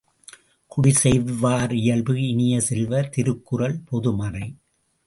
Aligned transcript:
குடிசெய்வார் 0.71 1.73
இயல்பு 1.73 2.15
இனிய 2.21 2.61
செல்வ, 2.61 3.01
திருக்குறள் 3.09 3.79
பொது 3.85 4.11
மறை! 4.13 4.47